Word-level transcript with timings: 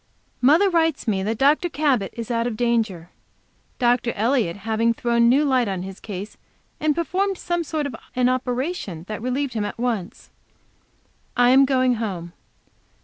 MOTHER 0.41 0.67
writes 0.67 1.07
me 1.07 1.21
that 1.21 1.37
Dr. 1.37 1.69
Cabot 1.69 2.11
is 2.17 2.31
out 2.31 2.47
of 2.47 2.57
danger, 2.57 3.11
Dr. 3.77 4.13
Elliott 4.13 4.55
having 4.65 4.95
thrown 4.95 5.29
new 5.29 5.45
light 5.45 5.67
on 5.67 5.83
his 5.83 5.99
case, 5.99 6.37
and 6.79 6.95
performed 6.95 7.37
some 7.37 7.63
sort 7.63 7.85
of 7.85 7.95
an 8.15 8.27
operation 8.27 9.03
that 9.07 9.21
relieved 9.21 9.53
him 9.53 9.63
at 9.63 9.77
once. 9.77 10.31
I 11.37 11.51
am 11.51 11.65
going 11.65 11.97
home. 11.97 12.33